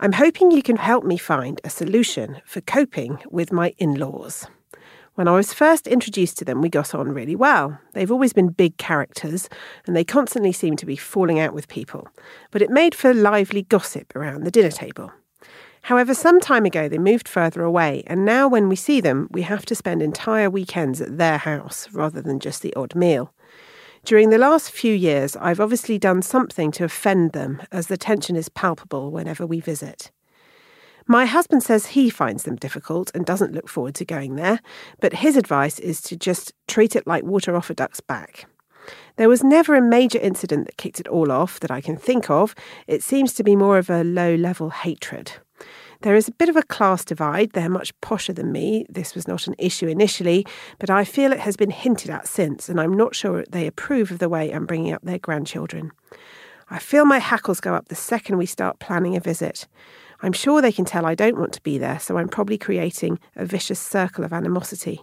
I'm 0.00 0.12
hoping 0.12 0.50
you 0.50 0.62
can 0.62 0.76
help 0.76 1.04
me 1.04 1.16
find 1.16 1.60
a 1.64 1.70
solution 1.70 2.42
for 2.44 2.60
coping 2.60 3.18
with 3.30 3.52
my 3.52 3.72
in 3.78 3.94
laws. 3.94 4.46
When 5.14 5.28
I 5.28 5.36
was 5.36 5.52
first 5.52 5.86
introduced 5.86 6.38
to 6.38 6.44
them, 6.44 6.62
we 6.62 6.68
got 6.68 6.94
on 6.94 7.12
really 7.12 7.36
well. 7.36 7.78
They've 7.92 8.10
always 8.10 8.32
been 8.32 8.48
big 8.48 8.78
characters, 8.78 9.48
and 9.86 9.94
they 9.94 10.04
constantly 10.04 10.52
seem 10.52 10.76
to 10.76 10.86
be 10.86 10.96
falling 10.96 11.38
out 11.38 11.52
with 11.52 11.68
people. 11.68 12.08
But 12.50 12.62
it 12.62 12.70
made 12.70 12.94
for 12.94 13.12
lively 13.12 13.62
gossip 13.62 14.16
around 14.16 14.44
the 14.44 14.50
dinner 14.50 14.70
table. 14.70 15.12
However, 15.82 16.14
some 16.14 16.40
time 16.40 16.64
ago 16.64 16.88
they 16.88 16.98
moved 16.98 17.28
further 17.28 17.62
away, 17.62 18.04
and 18.06 18.24
now 18.24 18.46
when 18.46 18.68
we 18.68 18.76
see 18.76 19.00
them, 19.00 19.28
we 19.32 19.42
have 19.42 19.66
to 19.66 19.74
spend 19.74 20.00
entire 20.00 20.48
weekends 20.48 21.00
at 21.00 21.18
their 21.18 21.38
house 21.38 21.88
rather 21.92 22.22
than 22.22 22.38
just 22.38 22.62
the 22.62 22.74
odd 22.74 22.94
meal. 22.94 23.34
During 24.04 24.30
the 24.30 24.38
last 24.38 24.70
few 24.70 24.94
years, 24.94 25.36
I've 25.36 25.60
obviously 25.60 25.98
done 25.98 26.22
something 26.22 26.70
to 26.72 26.84
offend 26.84 27.32
them, 27.32 27.62
as 27.70 27.88
the 27.88 27.96
tension 27.96 28.36
is 28.36 28.48
palpable 28.48 29.10
whenever 29.10 29.44
we 29.44 29.60
visit. 29.60 30.10
My 31.06 31.26
husband 31.26 31.64
says 31.64 31.86
he 31.86 32.10
finds 32.10 32.44
them 32.44 32.56
difficult 32.56 33.10
and 33.12 33.26
doesn't 33.26 33.52
look 33.52 33.68
forward 33.68 33.96
to 33.96 34.04
going 34.04 34.36
there, 34.36 34.60
but 35.00 35.14
his 35.14 35.36
advice 35.36 35.80
is 35.80 36.00
to 36.02 36.16
just 36.16 36.52
treat 36.68 36.94
it 36.94 37.08
like 37.08 37.24
water 37.24 37.56
off 37.56 37.70
a 37.70 37.74
duck's 37.74 38.00
back. 38.00 38.46
There 39.16 39.28
was 39.28 39.44
never 39.44 39.74
a 39.74 39.82
major 39.82 40.18
incident 40.18 40.66
that 40.66 40.76
kicked 40.76 41.00
it 41.00 41.08
all 41.08 41.30
off 41.32 41.60
that 41.60 41.70
I 41.70 41.80
can 41.80 41.96
think 41.96 42.30
of. 42.30 42.54
It 42.86 43.02
seems 43.02 43.32
to 43.34 43.44
be 43.44 43.56
more 43.56 43.78
of 43.78 43.90
a 43.90 44.04
low 44.04 44.34
level 44.34 44.70
hatred. 44.70 45.32
There 46.02 46.16
is 46.16 46.26
a 46.26 46.32
bit 46.32 46.48
of 46.48 46.56
a 46.56 46.64
class 46.64 47.04
divide. 47.04 47.52
They're 47.52 47.68
much 47.68 47.98
posher 48.00 48.34
than 48.34 48.50
me. 48.50 48.84
This 48.88 49.14
was 49.14 49.28
not 49.28 49.46
an 49.46 49.54
issue 49.56 49.86
initially, 49.86 50.44
but 50.80 50.90
I 50.90 51.04
feel 51.04 51.32
it 51.32 51.38
has 51.38 51.56
been 51.56 51.70
hinted 51.70 52.10
at 52.10 52.26
since, 52.26 52.68
and 52.68 52.80
I'm 52.80 52.96
not 52.96 53.14
sure 53.14 53.44
they 53.48 53.68
approve 53.68 54.10
of 54.10 54.18
the 54.18 54.28
way 54.28 54.52
I'm 54.52 54.66
bringing 54.66 54.92
up 54.92 55.02
their 55.02 55.20
grandchildren. 55.20 55.92
I 56.68 56.80
feel 56.80 57.04
my 57.04 57.20
hackles 57.20 57.60
go 57.60 57.74
up 57.74 57.86
the 57.86 57.94
second 57.94 58.36
we 58.36 58.46
start 58.46 58.80
planning 58.80 59.16
a 59.16 59.20
visit. 59.20 59.68
I'm 60.22 60.32
sure 60.32 60.60
they 60.60 60.72
can 60.72 60.84
tell 60.84 61.06
I 61.06 61.14
don't 61.14 61.38
want 61.38 61.52
to 61.52 61.62
be 61.62 61.78
there, 61.78 62.00
so 62.00 62.18
I'm 62.18 62.28
probably 62.28 62.58
creating 62.58 63.20
a 63.36 63.46
vicious 63.46 63.78
circle 63.78 64.24
of 64.24 64.32
animosity. 64.32 65.02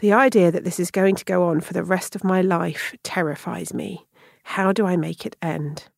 The 0.00 0.12
idea 0.12 0.50
that 0.50 0.64
this 0.64 0.78
is 0.78 0.90
going 0.90 1.14
to 1.16 1.24
go 1.24 1.44
on 1.44 1.62
for 1.62 1.72
the 1.72 1.82
rest 1.82 2.14
of 2.14 2.22
my 2.22 2.42
life 2.42 2.94
terrifies 3.02 3.72
me. 3.72 4.06
How 4.42 4.72
do 4.72 4.84
I 4.84 4.98
make 4.98 5.24
it 5.24 5.36
end? 5.40 5.88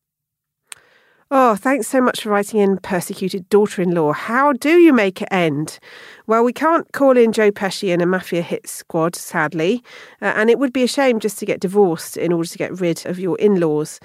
Oh, 1.33 1.55
thanks 1.55 1.87
so 1.87 2.01
much 2.01 2.23
for 2.23 2.29
writing 2.29 2.59
in, 2.59 2.75
persecuted 2.79 3.47
daughter 3.47 3.81
in 3.81 3.91
law. 3.91 4.11
How 4.11 4.51
do 4.51 4.79
you 4.79 4.91
make 4.91 5.21
it 5.21 5.29
end? 5.31 5.79
Well, 6.27 6.43
we 6.43 6.51
can't 6.51 6.91
call 6.91 7.15
in 7.15 7.31
Joe 7.31 7.51
Pesci 7.51 7.93
and 7.93 8.01
a 8.01 8.05
mafia 8.05 8.41
hit 8.41 8.67
squad, 8.67 9.15
sadly, 9.15 9.81
uh, 10.21 10.33
and 10.35 10.49
it 10.49 10.59
would 10.59 10.73
be 10.73 10.83
a 10.83 10.87
shame 10.87 11.21
just 11.21 11.39
to 11.39 11.45
get 11.45 11.61
divorced 11.61 12.17
in 12.17 12.33
order 12.33 12.49
to 12.49 12.57
get 12.57 12.81
rid 12.81 13.05
of 13.05 13.17
your 13.17 13.37
in 13.37 13.61
laws. 13.61 14.01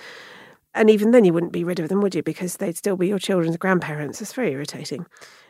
And 0.72 0.88
even 0.88 1.10
then, 1.10 1.24
you 1.24 1.32
wouldn't 1.32 1.50
be 1.50 1.64
rid 1.64 1.80
of 1.80 1.88
them, 1.88 2.00
would 2.00 2.14
you? 2.14 2.22
Because 2.22 2.58
they'd 2.58 2.76
still 2.76 2.96
be 2.96 3.08
your 3.08 3.18
children's 3.18 3.56
grandparents. 3.56 4.22
It's 4.22 4.32
very 4.32 4.52
irritating. 4.52 5.04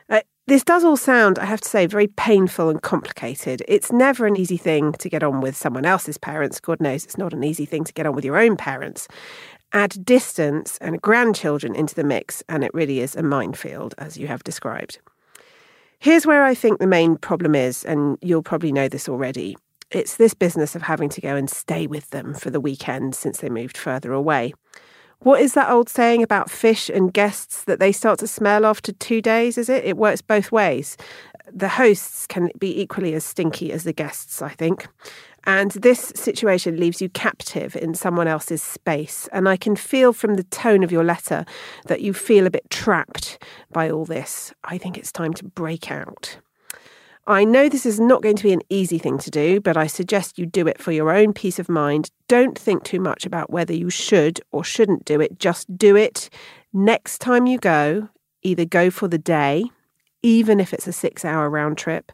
Uh, 0.08 0.20
this 0.46 0.64
does 0.64 0.82
all 0.82 0.96
sound, 0.96 1.38
I 1.38 1.44
have 1.44 1.60
to 1.60 1.68
say, 1.68 1.84
very 1.84 2.06
painful 2.06 2.70
and 2.70 2.80
complicated. 2.80 3.62
It's 3.68 3.92
never 3.92 4.24
an 4.24 4.36
easy 4.36 4.56
thing 4.56 4.92
to 4.92 5.10
get 5.10 5.22
on 5.22 5.42
with 5.42 5.56
someone 5.56 5.84
else's 5.84 6.16
parents. 6.16 6.58
God 6.58 6.80
knows 6.80 7.04
it's 7.04 7.18
not 7.18 7.34
an 7.34 7.44
easy 7.44 7.66
thing 7.66 7.84
to 7.84 7.92
get 7.92 8.06
on 8.06 8.14
with 8.14 8.24
your 8.24 8.38
own 8.38 8.56
parents 8.56 9.08
add 9.76 10.06
distance 10.06 10.78
and 10.80 11.02
grandchildren 11.02 11.74
into 11.74 11.94
the 11.94 12.02
mix, 12.02 12.42
and 12.48 12.64
it 12.64 12.72
really 12.72 13.00
is 13.00 13.14
a 13.14 13.22
minefield, 13.22 13.94
as 13.98 14.16
you 14.16 14.26
have 14.26 14.42
described. 14.42 14.98
Here's 15.98 16.24
where 16.24 16.44
I 16.44 16.54
think 16.54 16.78
the 16.78 16.86
main 16.86 17.18
problem 17.18 17.54
is, 17.54 17.84
and 17.84 18.16
you'll 18.22 18.42
probably 18.42 18.72
know 18.72 18.88
this 18.88 19.06
already. 19.06 19.54
It's 19.90 20.16
this 20.16 20.32
business 20.32 20.74
of 20.74 20.80
having 20.80 21.10
to 21.10 21.20
go 21.20 21.36
and 21.36 21.50
stay 21.50 21.86
with 21.86 22.08
them 22.08 22.32
for 22.32 22.48
the 22.48 22.58
weekend 22.58 23.14
since 23.14 23.40
they 23.40 23.50
moved 23.50 23.76
further 23.76 24.14
away. 24.14 24.54
What 25.20 25.42
is 25.42 25.52
that 25.52 25.70
old 25.70 25.90
saying 25.90 26.22
about 26.22 26.50
fish 26.50 26.88
and 26.88 27.12
guests 27.12 27.64
that 27.64 27.78
they 27.78 27.92
start 27.92 28.18
to 28.20 28.26
smell 28.26 28.64
after 28.64 28.92
two 28.92 29.20
days? 29.20 29.58
Is 29.58 29.68
it? 29.68 29.84
It 29.84 29.98
works 29.98 30.22
both 30.22 30.50
ways. 30.50 30.96
The 31.52 31.68
hosts 31.68 32.26
can 32.26 32.50
be 32.58 32.80
equally 32.80 33.12
as 33.12 33.24
stinky 33.24 33.72
as 33.72 33.84
the 33.84 33.92
guests, 33.92 34.40
I 34.40 34.50
think. 34.50 34.88
And 35.46 35.70
this 35.70 36.12
situation 36.16 36.78
leaves 36.78 37.00
you 37.00 37.08
captive 37.08 37.76
in 37.76 37.94
someone 37.94 38.26
else's 38.26 38.62
space. 38.62 39.28
And 39.32 39.48
I 39.48 39.56
can 39.56 39.76
feel 39.76 40.12
from 40.12 40.34
the 40.34 40.42
tone 40.42 40.82
of 40.82 40.90
your 40.90 41.04
letter 41.04 41.46
that 41.86 42.00
you 42.00 42.12
feel 42.12 42.46
a 42.46 42.50
bit 42.50 42.68
trapped 42.68 43.40
by 43.72 43.88
all 43.88 44.04
this. 44.04 44.52
I 44.64 44.76
think 44.76 44.98
it's 44.98 45.12
time 45.12 45.32
to 45.34 45.44
break 45.44 45.88
out. 45.90 46.38
I 47.28 47.44
know 47.44 47.68
this 47.68 47.86
is 47.86 47.98
not 47.98 48.22
going 48.22 48.36
to 48.36 48.42
be 48.42 48.52
an 48.52 48.62
easy 48.70 48.98
thing 48.98 49.18
to 49.18 49.30
do, 49.30 49.60
but 49.60 49.76
I 49.76 49.86
suggest 49.86 50.38
you 50.38 50.46
do 50.46 50.66
it 50.66 50.80
for 50.80 50.92
your 50.92 51.12
own 51.12 51.32
peace 51.32 51.58
of 51.58 51.68
mind. 51.68 52.10
Don't 52.28 52.58
think 52.58 52.82
too 52.82 53.00
much 53.00 53.24
about 53.24 53.50
whether 53.50 53.74
you 53.74 53.90
should 53.90 54.40
or 54.50 54.64
shouldn't 54.64 55.04
do 55.04 55.20
it. 55.20 55.38
Just 55.38 55.76
do 55.76 55.96
it. 55.96 56.28
Next 56.72 57.18
time 57.18 57.46
you 57.46 57.58
go, 57.58 58.08
either 58.42 58.64
go 58.64 58.90
for 58.90 59.08
the 59.08 59.18
day, 59.18 59.64
even 60.22 60.60
if 60.60 60.72
it's 60.72 60.86
a 60.88 60.92
six 60.92 61.24
hour 61.24 61.48
round 61.50 61.78
trip, 61.78 62.12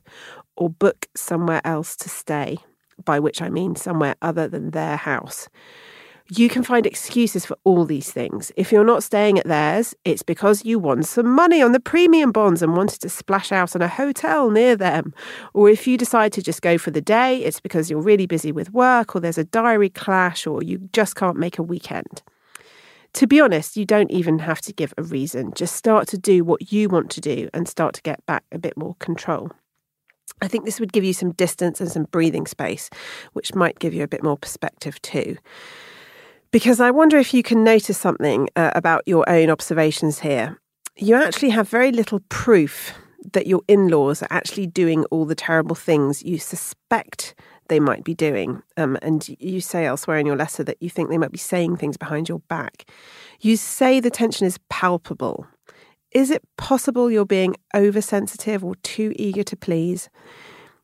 or 0.57 0.69
book 0.69 1.09
somewhere 1.15 1.63
else 1.65 1.97
to 1.97 2.11
stay 2.11 2.59
by 3.05 3.19
which 3.19 3.43
I 3.43 3.49
mean 3.49 3.77
somewhere 3.77 4.17
other 4.23 4.49
than 4.49 4.71
their 4.71 4.97
house. 4.97 5.49
You 6.35 6.49
can 6.49 6.63
find 6.63 6.87
excuses 6.87 7.45
for 7.45 7.59
all 7.65 7.85
these 7.85 8.11
things. 8.11 8.53
If 8.57 8.73
you're 8.73 8.85
not 8.85 9.03
staying 9.03 9.39
at 9.39 9.47
theirs, 9.47 9.95
it's 10.05 10.23
because 10.23 10.65
you 10.65 10.79
won 10.79 11.03
some 11.03 11.29
money 11.29 11.61
on 11.61 11.73
the 11.73 11.81
premium 11.81 12.33
bonds 12.33 12.63
and 12.63 12.75
wanted 12.75 13.01
to 13.01 13.11
splash 13.11 13.53
out 13.53 13.77
on 13.77 13.83
a 13.83 13.89
hotel 13.89 14.51
near 14.51 14.75
them. 14.75 15.13
Or 15.53 15.69
if 15.69 15.87
you 15.87 15.99
decide 15.99 16.33
to 16.35 16.43
just 16.43 16.63
go 16.63 16.79
for 16.79 16.91
the 16.91 17.03
day, 17.03 17.39
it's 17.39 17.61
because 17.61 17.91
you're 17.91 18.01
really 18.01 18.27
busy 18.27 18.51
with 18.51 18.73
work 18.73 19.15
or 19.15 19.21
there's 19.21 19.37
a 19.37 19.45
diary 19.45 19.91
clash 19.91 20.47
or 20.47 20.63
you 20.63 20.89
just 20.93 21.17
can't 21.17 21.37
make 21.37 21.59
a 21.59 21.63
weekend. 21.63 22.23
To 23.15 23.27
be 23.27 23.41
honest, 23.41 23.77
you 23.77 23.85
don't 23.85 24.11
even 24.11 24.39
have 24.39 24.63
to 24.63 24.73
give 24.73 24.95
a 24.97 25.03
reason. 25.03 25.53
Just 25.55 25.77
start 25.77 26.09
to 26.09 26.19
do 26.19 26.45
what 26.45 26.73
you 26.73 26.89
want 26.89 27.11
to 27.11 27.21
do 27.21 27.51
and 27.53 27.69
start 27.69 27.95
to 27.97 28.03
get 28.03 28.25
back 28.25 28.45
a 28.53 28.59
bit 28.59 28.77
more 28.77 28.95
control. 29.01 29.51
I 30.43 30.49
think 30.49 30.65
this 30.65 30.81
would 30.81 30.93
give 30.93 31.05
you 31.05 31.13
some 31.13 31.33
distance 31.33 31.81
and 31.81 31.91
some 31.91 32.05
breathing 32.05 32.47
space, 32.47 32.91
which 33.33 33.55
might 33.55 33.79
give 33.79 33.95
you 33.95 34.03
a 34.03 34.09
bit 34.09 34.23
more 34.23 34.37
perspective 34.37 35.01
too. 35.01 35.37
Because 36.51 36.81
I 36.81 36.91
wonder 36.91 37.17
if 37.17 37.33
you 37.33 37.43
can 37.43 37.65
notice 37.65 37.97
something 37.97 38.49
uh, 38.57 38.73
about 38.75 39.03
your 39.07 39.29
own 39.31 39.49
observations 39.49 40.19
here. 40.19 40.61
You 40.97 41.15
actually 41.15 41.51
have 41.51 41.69
very 41.69 41.93
little 41.93 42.21
proof 42.29 42.93
that 43.33 43.47
your 43.47 43.63
in 43.69 43.89
laws 43.89 44.23
are 44.23 44.29
actually 44.31 44.67
doing 44.67 45.05
all 45.07 45.25
the 45.25 45.35
terrible 45.35 45.77
things 45.77 46.23
you 46.23 46.39
suspect 46.39 47.35
they 47.69 47.81
might 47.81 48.05
be 48.05 48.15
doing. 48.15 48.63
Um, 48.77 48.99
and 49.01 49.27
you 49.39 49.61
say 49.61 49.87
elsewhere 49.87 50.19
in 50.19 50.27
your 50.27 50.37
letter 50.37 50.65
that 50.65 50.77
you 50.81 50.91
think 50.91 51.09
they 51.09 51.19
might 51.19 51.33
be 51.33 51.39
saying 51.39 51.77
things 51.77 51.97
behind 51.97 52.29
your 52.29 52.41
back. 52.41 52.91
You 53.41 53.57
say 53.57 54.01
the 54.01 54.11
tension 54.11 54.47
is 54.47 54.59
palpable 54.69 55.47
is 56.15 56.31
it 56.31 56.43
possible 56.57 57.11
you're 57.11 57.25
being 57.25 57.57
oversensitive 57.75 58.65
or 58.65 58.75
too 58.77 59.13
eager 59.17 59.43
to 59.45 59.57
please? 59.57 60.11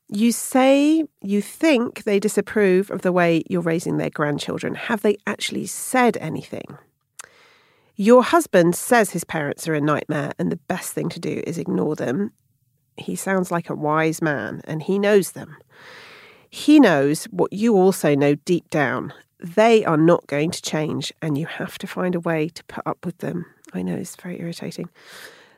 You 0.07 0.31
say 0.31 1.03
you 1.21 1.41
think 1.41 2.03
they 2.03 2.19
disapprove 2.19 2.89
of 2.89 3.03
the 3.03 3.11
way 3.11 3.43
you're 3.47 3.61
raising 3.61 3.97
their 3.97 4.09
grandchildren. 4.09 4.73
Have 4.73 5.01
they 5.01 5.17
actually 5.27 5.67
said 5.67 6.17
anything? 6.17 6.77
Your 7.95 8.23
husband 8.23 8.75
says 8.75 9.11
his 9.11 9.23
parents 9.23 9.67
are 9.67 9.75
a 9.75 9.81
nightmare 9.81 10.31
and 10.39 10.51
the 10.51 10.55
best 10.67 10.93
thing 10.93 11.09
to 11.09 11.19
do 11.19 11.43
is 11.45 11.57
ignore 11.57 11.95
them. 11.95 12.31
He 12.97 13.15
sounds 13.15 13.51
like 13.51 13.69
a 13.69 13.75
wise 13.75 14.21
man 14.21 14.61
and 14.63 14.81
he 14.81 14.97
knows 14.97 15.33
them. 15.33 15.57
He 16.49 16.79
knows 16.79 17.25
what 17.25 17.53
you 17.53 17.75
also 17.75 18.15
know 18.15 18.33
deep 18.33 18.69
down. 18.69 19.13
They 19.39 19.85
are 19.85 19.97
not 19.97 20.25
going 20.25 20.49
to 20.51 20.61
change 20.61 21.13
and 21.21 21.37
you 21.37 21.45
have 21.45 21.77
to 21.77 21.87
find 21.87 22.15
a 22.15 22.19
way 22.19 22.49
to 22.49 22.63
put 22.63 22.87
up 22.87 23.05
with 23.05 23.19
them 23.19 23.45
I 23.73 23.81
know 23.81 23.95
it's 23.95 24.15
very 24.15 24.39
irritating. 24.39 24.89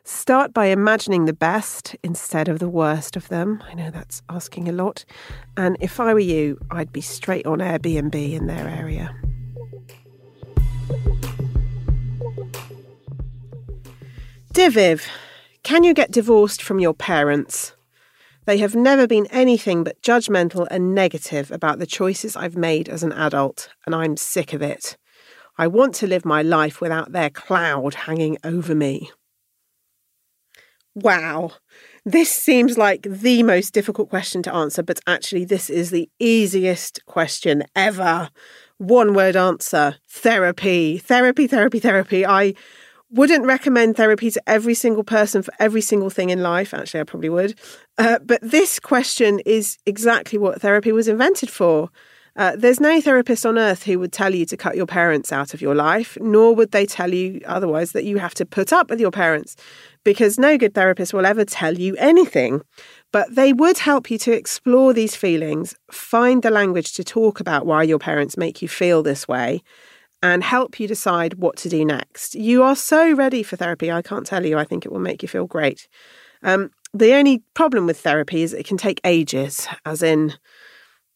Start 0.04 0.54
by 0.54 0.66
imagining 0.66 1.26
the 1.26 1.34
best 1.34 1.96
instead 2.04 2.48
of 2.48 2.60
the 2.60 2.68
worst 2.68 3.16
of 3.16 3.30
them. 3.30 3.64
I 3.70 3.76
know 3.76 3.92
that's 3.92 4.24
asking 4.30 4.68
a 4.68 4.72
lot. 4.72 5.06
And 5.56 5.78
if 5.80 6.00
I 6.00 6.14
were 6.14 6.20
you, 6.20 6.60
I'd 6.72 6.92
be 6.92 7.02
straight 7.02 7.46
on 7.46 7.60
Airbnb 7.60 8.16
in 8.16 8.48
their 8.48 8.68
area. 8.68 9.16
Dear 14.54 14.72
Viv, 14.72 15.08
can 15.64 15.84
you 15.84 15.94
get 15.94 16.12
divorced 16.12 16.62
from 16.62 16.80
your 16.80 16.94
parents? 16.94 17.74
They 18.46 18.58
have 18.58 18.76
never 18.76 19.08
been 19.08 19.28
anything 19.28 19.84
but 19.84 20.02
judgmental 20.02 20.68
and 20.72 20.96
negative 20.96 21.52
about 21.52 21.78
the 21.78 21.86
choices 21.86 22.36
I've 22.36 22.58
made 22.58 22.90
as 22.90 23.04
an 23.04 23.14
adult, 23.14 23.70
and 23.86 23.94
I'm 23.94 24.18
sick 24.18 24.52
of 24.52 24.64
it. 24.64 24.98
I 25.62 25.68
want 25.68 25.94
to 25.96 26.08
live 26.08 26.26
my 26.26 26.42
life 26.42 26.82
without 26.82 27.12
their 27.12 27.30
cloud 27.30 27.94
hanging 27.94 28.36
over 28.44 28.74
me. 28.74 29.12
Wow, 30.96 31.52
this 32.04 32.32
seems 32.32 32.80
like 32.80 33.04
the 33.04 33.44
most 33.44 33.72
difficult 33.72 34.10
question 34.10 34.42
to 34.42 34.52
answer, 34.52 34.82
but 34.82 35.00
actually, 35.06 35.46
this 35.46 35.70
is 35.70 35.92
the 35.92 36.10
easiest 36.18 37.06
question 37.06 37.64
ever. 37.76 38.32
One 38.80 39.14
word 39.14 39.36
answer 39.36 39.98
therapy, 40.10 40.98
therapy, 40.98 41.46
therapy, 41.46 41.80
therapy. 41.80 42.26
I 42.26 42.56
Wouldn't 43.12 43.46
recommend 43.46 43.98
therapy 43.98 44.32
to 44.32 44.42
every 44.48 44.74
single 44.74 45.04
person 45.04 45.44
for 45.44 45.54
every 45.60 45.82
single 45.82 46.10
thing 46.10 46.32
in 46.32 46.42
life. 46.42 46.74
Actually, 46.74 47.02
I 47.02 47.04
probably 47.04 47.30
would. 47.30 47.60
Uh, 48.00 48.18
but 48.26 48.40
this 48.42 48.80
question 48.80 49.42
is 49.46 49.78
exactly 49.86 50.40
what 50.40 50.62
therapy 50.62 50.92
was 50.92 51.08
invented 51.10 51.52
for. 51.52 51.92
Uh, 52.38 52.56
there's 52.56 52.80
no 52.80 53.02
therapist 53.02 53.46
on 53.46 53.58
earth 53.58 53.84
who 53.84 54.00
would 54.00 54.14
tell 54.14 54.34
you 54.34 54.46
to 54.46 54.56
cut 54.56 54.76
your 54.76 54.86
parents 54.86 55.34
out 55.34 55.54
of 55.54 55.62
your 55.62 55.76
life, 55.76 56.18
nor 56.22 56.56
would 56.56 56.72
they 56.72 56.86
tell 56.86 57.14
you 57.14 57.42
otherwise 57.46 57.92
that 57.92 58.06
you 58.06 58.18
have 58.18 58.34
to 58.34 58.46
put 58.46 58.72
up 58.72 58.90
with 58.90 59.02
your 59.02 59.12
parents, 59.12 59.56
because 60.06 60.40
no 60.40 60.58
good 60.58 60.74
therapist 60.74 61.14
will 61.14 61.26
ever 61.26 61.44
tell 61.44 61.78
you 61.78 61.96
anything. 61.98 62.62
But 63.12 63.36
they 63.36 63.52
would 63.52 63.78
help 63.78 64.10
you 64.10 64.18
to 64.20 64.32
explore 64.32 64.94
these 64.94 65.16
feelings, 65.16 65.76
find 65.92 66.42
the 66.42 66.52
language 66.52 66.94
to 66.94 67.04
talk 67.04 67.42
about 67.42 67.66
why 67.66 67.84
your 67.84 68.00
parents 68.00 68.38
make 68.38 68.62
you 68.62 68.70
feel 68.70 69.04
this 69.04 69.28
way, 69.28 69.62
and 70.24 70.44
help 70.44 70.80
you 70.80 70.88
decide 70.88 71.34
what 71.34 71.58
to 71.58 71.68
do 71.68 71.84
next. 71.84 72.36
You 72.36 72.64
are 72.64 72.76
so 72.76 73.12
ready 73.14 73.44
for 73.44 73.58
therapy. 73.58 73.92
I 73.92 74.02
can't 74.02 74.26
tell 74.26 74.46
you. 74.46 74.58
I 74.58 74.64
think 74.64 74.86
it 74.86 74.92
will 74.92 75.00
make 75.00 75.22
you 75.22 75.28
feel 75.28 75.48
great. 75.48 75.88
Um, 76.44 76.72
the 76.94 77.14
only 77.14 77.44
problem 77.54 77.88
with 77.88 78.00
therapy 78.00 78.42
is 78.42 78.54
it 78.54 78.66
can 78.66 78.78
take 78.78 79.02
ages, 79.04 79.68
as 79.86 80.02
in, 80.02 80.34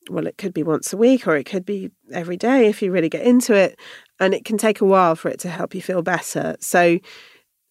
well, 0.10 0.28
it 0.28 0.38
could 0.38 0.54
be 0.54 0.64
once 0.64 0.94
a 0.94 0.98
week 0.98 1.28
or 1.28 1.36
it 1.36 1.46
could 1.46 1.66
be 1.66 1.92
every 2.12 2.38
day 2.38 2.68
if 2.68 2.82
you 2.82 2.92
really 2.92 3.10
get 3.10 3.26
into 3.26 3.54
it. 3.54 3.78
And 4.20 4.34
it 4.34 4.46
can 4.46 4.58
take 4.58 4.80
a 4.82 4.86
while 4.86 5.16
for 5.16 5.30
it 5.30 5.40
to 5.42 5.50
help 5.50 5.76
you 5.76 5.82
feel 5.82 6.02
better. 6.02 6.56
So 6.60 6.98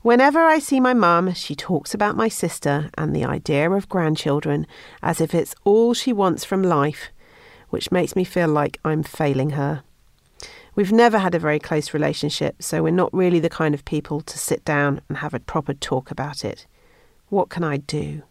Whenever 0.02 0.38
I 0.38 0.60
see 0.60 0.78
my 0.78 0.94
mum, 0.94 1.34
she 1.34 1.56
talks 1.56 1.92
about 1.94 2.16
my 2.16 2.28
sister 2.28 2.90
and 2.96 3.14
the 3.14 3.24
idea 3.24 3.68
of 3.68 3.88
grandchildren 3.88 4.68
as 5.02 5.20
if 5.20 5.34
it's 5.34 5.56
all 5.64 5.94
she 5.94 6.12
wants 6.12 6.44
from 6.44 6.62
life, 6.62 7.10
which 7.70 7.92
makes 7.92 8.16
me 8.16 8.24
feel 8.24 8.48
like 8.48 8.78
I'm 8.84 9.02
failing 9.02 9.50
her. 9.50 9.82
We've 10.74 10.92
never 10.92 11.18
had 11.18 11.34
a 11.34 11.40
very 11.40 11.58
close 11.58 11.92
relationship, 11.92 12.62
so 12.62 12.82
we're 12.82 12.90
not 12.90 13.12
really 13.12 13.40
the 13.40 13.50
kind 13.50 13.74
of 13.74 13.84
people 13.84 14.20
to 14.20 14.38
sit 14.38 14.64
down 14.64 15.00
and 15.08 15.18
have 15.18 15.34
a 15.34 15.40
proper 15.40 15.74
talk 15.74 16.10
about 16.10 16.44
it. 16.44 16.66
What 17.28 17.48
can 17.48 17.64
I 17.64 17.78
do? 17.78 18.22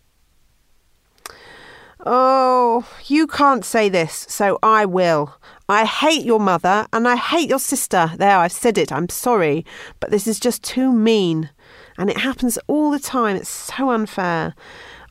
Oh, 2.06 2.88
you 3.08 3.28
can't 3.28 3.66
say 3.66 3.90
this, 3.90 4.26
so 4.30 4.60
I 4.64 4.86
will. 4.86 5.36
I 5.68 5.84
hate 5.84 6.24
your 6.24 6.40
mother 6.40 6.88
and 6.94 7.08
I 7.08 7.16
hate 7.16 7.50
your 7.50 7.60
sister. 7.60 8.12
There, 8.16 8.38
I've 8.38 8.52
said 8.54 8.78
it. 8.78 8.92
I'm 8.92 9.10
sorry. 9.10 9.66
But 10.00 10.12
this 10.12 10.28
is 10.28 10.40
just 10.40 10.64
too 10.64 10.94
mean. 10.94 11.50
And 11.98 12.10
it 12.10 12.20
happens 12.20 12.58
all 12.68 12.92
the 12.92 13.00
time. 13.00 13.36
It's 13.36 13.50
so 13.50 13.90
unfair. 13.90 14.54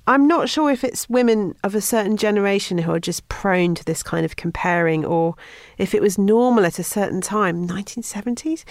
I'm 0.08 0.28
not 0.28 0.48
sure 0.48 0.70
if 0.70 0.84
it's 0.84 1.08
women 1.08 1.56
of 1.64 1.74
a 1.74 1.80
certain 1.80 2.16
generation 2.16 2.78
who 2.78 2.92
are 2.92 3.00
just 3.00 3.28
prone 3.28 3.74
to 3.74 3.84
this 3.84 4.02
kind 4.04 4.24
of 4.24 4.36
comparing 4.36 5.04
or 5.04 5.34
if 5.78 5.94
it 5.94 6.02
was 6.02 6.16
normal 6.16 6.64
at 6.64 6.78
a 6.78 6.84
certain 6.84 7.20
time, 7.20 7.66
1970s 7.66 8.64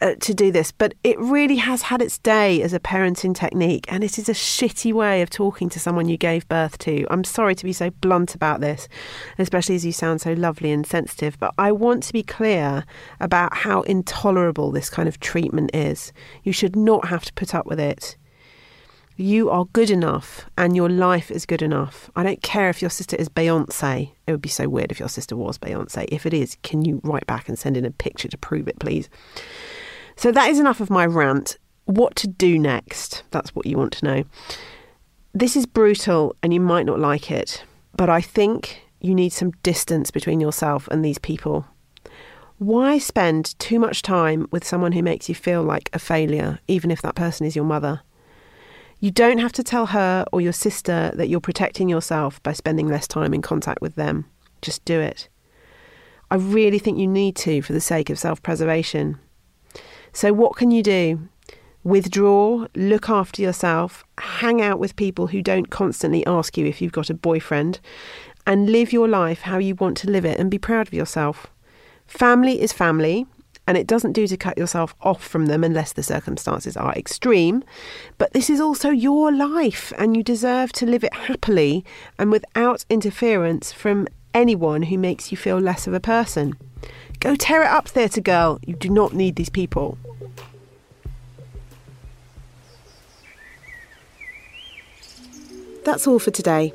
uh, 0.00 0.14
to 0.20 0.32
do 0.32 0.50
this, 0.50 0.72
but 0.72 0.94
it 1.04 1.18
really 1.18 1.56
has 1.56 1.82
had 1.82 2.00
its 2.00 2.18
day 2.18 2.62
as 2.62 2.72
a 2.72 2.80
parenting 2.80 3.34
technique, 3.34 3.84
and 3.92 4.02
it 4.02 4.18
is 4.18 4.28
a 4.28 4.32
shitty 4.32 4.92
way 4.92 5.20
of 5.22 5.28
talking 5.28 5.68
to 5.68 5.78
someone 5.78 6.08
you 6.08 6.16
gave 6.16 6.48
birth 6.48 6.78
to. 6.78 7.06
I'm 7.10 7.24
sorry 7.24 7.54
to 7.54 7.64
be 7.64 7.72
so 7.72 7.90
blunt 7.90 8.34
about 8.34 8.60
this, 8.60 8.88
especially 9.38 9.74
as 9.74 9.84
you 9.84 9.92
sound 9.92 10.20
so 10.20 10.32
lovely 10.32 10.70
and 10.72 10.86
sensitive, 10.86 11.38
but 11.38 11.52
I 11.58 11.72
want 11.72 12.02
to 12.04 12.12
be 12.12 12.22
clear 12.22 12.84
about 13.20 13.54
how 13.54 13.82
intolerable 13.82 14.70
this 14.70 14.88
kind 14.88 15.08
of 15.08 15.20
treatment 15.20 15.74
is. 15.74 16.12
You 16.42 16.52
should 16.52 16.76
not 16.76 17.06
have 17.08 17.24
to 17.26 17.32
put 17.34 17.54
up 17.54 17.66
with 17.66 17.80
it. 17.80 18.16
You 19.20 19.50
are 19.50 19.66
good 19.74 19.90
enough 19.90 20.46
and 20.56 20.74
your 20.74 20.88
life 20.88 21.30
is 21.30 21.44
good 21.44 21.60
enough. 21.60 22.10
I 22.16 22.22
don't 22.22 22.42
care 22.42 22.70
if 22.70 22.80
your 22.80 22.88
sister 22.88 23.16
is 23.16 23.28
Beyonce. 23.28 24.12
It 24.26 24.32
would 24.32 24.40
be 24.40 24.48
so 24.48 24.66
weird 24.66 24.90
if 24.90 24.98
your 24.98 25.10
sister 25.10 25.36
was 25.36 25.58
Beyonce. 25.58 26.06
If 26.08 26.24
it 26.24 26.32
is, 26.32 26.56
can 26.62 26.86
you 26.86 27.02
write 27.04 27.26
back 27.26 27.46
and 27.46 27.58
send 27.58 27.76
in 27.76 27.84
a 27.84 27.90
picture 27.90 28.28
to 28.28 28.38
prove 28.38 28.66
it, 28.66 28.78
please? 28.78 29.10
So 30.16 30.32
that 30.32 30.48
is 30.48 30.58
enough 30.58 30.80
of 30.80 30.88
my 30.88 31.04
rant. 31.04 31.58
What 31.84 32.16
to 32.16 32.28
do 32.28 32.58
next? 32.58 33.24
That's 33.30 33.54
what 33.54 33.66
you 33.66 33.76
want 33.76 33.92
to 33.92 34.06
know. 34.06 34.24
This 35.34 35.54
is 35.54 35.66
brutal 35.66 36.34
and 36.42 36.54
you 36.54 36.60
might 36.60 36.86
not 36.86 36.98
like 36.98 37.30
it, 37.30 37.62
but 37.94 38.08
I 38.08 38.22
think 38.22 38.84
you 39.00 39.14
need 39.14 39.34
some 39.34 39.50
distance 39.62 40.10
between 40.10 40.40
yourself 40.40 40.88
and 40.88 41.04
these 41.04 41.18
people. 41.18 41.66
Why 42.56 42.96
spend 42.96 43.58
too 43.58 43.78
much 43.78 44.00
time 44.00 44.46
with 44.50 44.66
someone 44.66 44.92
who 44.92 45.02
makes 45.02 45.28
you 45.28 45.34
feel 45.34 45.62
like 45.62 45.90
a 45.92 45.98
failure, 45.98 46.58
even 46.68 46.90
if 46.90 47.02
that 47.02 47.16
person 47.16 47.44
is 47.44 47.54
your 47.54 47.66
mother? 47.66 48.00
You 49.00 49.10
don't 49.10 49.38
have 49.38 49.52
to 49.52 49.62
tell 49.62 49.86
her 49.86 50.26
or 50.30 50.42
your 50.42 50.52
sister 50.52 51.10
that 51.14 51.28
you're 51.28 51.40
protecting 51.40 51.88
yourself 51.88 52.42
by 52.42 52.52
spending 52.52 52.86
less 52.86 53.08
time 53.08 53.32
in 53.32 53.40
contact 53.40 53.80
with 53.80 53.94
them. 53.94 54.26
Just 54.60 54.84
do 54.84 55.00
it. 55.00 55.28
I 56.30 56.36
really 56.36 56.78
think 56.78 56.98
you 56.98 57.08
need 57.08 57.34
to 57.36 57.62
for 57.62 57.72
the 57.72 57.80
sake 57.80 58.10
of 58.10 58.18
self 58.18 58.42
preservation. 58.42 59.18
So, 60.12 60.32
what 60.32 60.56
can 60.56 60.70
you 60.70 60.82
do? 60.82 61.28
Withdraw, 61.82 62.66
look 62.74 63.08
after 63.08 63.40
yourself, 63.40 64.04
hang 64.18 64.60
out 64.60 64.78
with 64.78 64.96
people 64.96 65.28
who 65.28 65.40
don't 65.40 65.70
constantly 65.70 66.24
ask 66.26 66.58
you 66.58 66.66
if 66.66 66.82
you've 66.82 66.92
got 66.92 67.08
a 67.08 67.14
boyfriend, 67.14 67.80
and 68.46 68.70
live 68.70 68.92
your 68.92 69.08
life 69.08 69.42
how 69.42 69.56
you 69.56 69.74
want 69.76 69.96
to 69.98 70.10
live 70.10 70.26
it 70.26 70.38
and 70.38 70.50
be 70.50 70.58
proud 70.58 70.86
of 70.86 70.94
yourself. 70.94 71.46
Family 72.06 72.60
is 72.60 72.72
family, 72.72 73.26
and 73.70 73.78
it 73.78 73.86
doesn't 73.86 74.14
do 74.14 74.26
to 74.26 74.36
cut 74.36 74.58
yourself 74.58 74.96
off 75.00 75.24
from 75.24 75.46
them 75.46 75.62
unless 75.62 75.92
the 75.92 76.02
circumstances 76.02 76.76
are 76.76 76.92
extreme. 76.94 77.62
But 78.18 78.32
this 78.32 78.50
is 78.50 78.60
also 78.60 78.90
your 78.90 79.30
life, 79.30 79.92
and 79.96 80.16
you 80.16 80.24
deserve 80.24 80.72
to 80.72 80.86
live 80.86 81.04
it 81.04 81.14
happily 81.14 81.84
and 82.18 82.32
without 82.32 82.84
interference 82.90 83.70
from 83.70 84.08
anyone 84.34 84.82
who 84.82 84.98
makes 84.98 85.30
you 85.30 85.38
feel 85.38 85.60
less 85.60 85.86
of 85.86 85.94
a 85.94 86.00
person. 86.00 86.54
Go 87.20 87.36
tear 87.36 87.62
it 87.62 87.68
up, 87.68 87.86
theatre 87.86 88.20
girl. 88.20 88.58
You 88.66 88.74
do 88.74 88.88
not 88.88 89.14
need 89.14 89.36
these 89.36 89.50
people. 89.50 89.98
That's 95.84 96.08
all 96.08 96.18
for 96.18 96.32
today. 96.32 96.74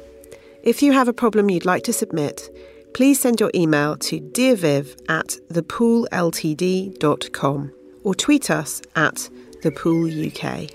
If 0.64 0.82
you 0.82 0.94
have 0.94 1.10
a 1.10 1.14
problem 1.14 1.50
you'd 1.50 1.66
like 1.66 1.84
to 1.84 1.92
submit, 1.92 2.50
please 2.96 3.20
send 3.20 3.40
your 3.42 3.52
email 3.54 3.98
to 3.98 4.22
dearviv 4.22 4.98
at 5.10 5.38
thepoolltd.com 5.52 7.74
or 8.04 8.16
tweet 8.16 8.50
us 8.50 8.82
at 8.96 9.30
thepooluk. 9.62 10.72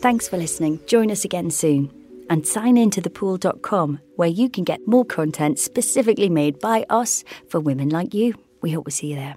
Thanks 0.00 0.28
for 0.28 0.38
listening. 0.38 0.80
Join 0.86 1.10
us 1.10 1.26
again 1.26 1.50
soon. 1.50 1.92
And 2.30 2.46
sign 2.46 2.78
in 2.78 2.90
to 2.92 3.02
thepool.com 3.02 4.00
where 4.16 4.28
you 4.28 4.48
can 4.48 4.64
get 4.64 4.88
more 4.88 5.04
content 5.04 5.58
specifically 5.58 6.30
made 6.30 6.58
by 6.60 6.86
us 6.88 7.24
for 7.50 7.60
women 7.60 7.90
like 7.90 8.14
you. 8.14 8.32
We 8.62 8.70
hope 8.70 8.86
we 8.86 8.92
see 8.92 9.08
you 9.08 9.16
there. 9.16 9.36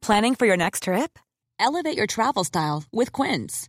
Planning 0.00 0.34
for 0.34 0.46
your 0.46 0.56
next 0.56 0.84
trip? 0.84 1.18
Elevate 1.60 1.96
your 1.96 2.06
travel 2.06 2.44
style 2.44 2.84
with 2.90 3.12
Quince. 3.12 3.68